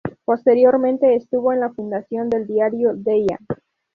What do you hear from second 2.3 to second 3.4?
del diario Deia.